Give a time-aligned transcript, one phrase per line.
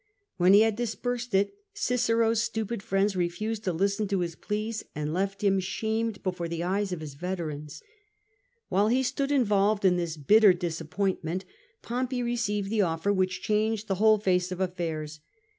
[0.37, 5.13] When he had dispersed it, Cicero's stupid friends refused to listen to his pleas and
[5.13, 7.83] left him shamed before the eyes of his veterans.
[8.67, 11.45] While he stood involved in this bitter disappointment, ^ Ad AUioum^ i.
[11.45, 11.45] 13.
[11.45, 15.19] CRASSUS 190 Pompey received tlie offer which changed the whole face of affairs.